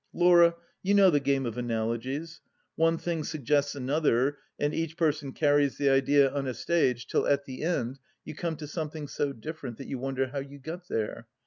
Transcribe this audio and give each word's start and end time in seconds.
Laura, 0.13 0.55
you 0.81 0.95
know 0.95 1.11
the 1.11 1.19
game 1.19 1.45
of 1.45 1.59
Analogies. 1.59 2.41
One 2.75 2.97
thing 2.97 3.23
suggests 3.23 3.75
another 3.75 4.39
and 4.57 4.73
each 4.73 4.97
person 4.97 5.31
carries 5.31 5.77
the 5.77 5.91
idea 5.91 6.31
on 6.33 6.47
a 6.47 6.55
stage 6.55 7.05
till 7.05 7.27
at 7.27 7.45
the 7.45 7.61
end 7.61 7.99
you 8.25 8.33
come 8.33 8.55
to 8.55 8.65
something 8.67 9.07
so 9.07 9.31
different 9.31 9.77
that 9.77 9.85
you 9.87 9.99
wonder 9.99 10.29
how 10.29 10.39
you 10.39 10.57
got 10.57 10.87
there. 10.87 11.27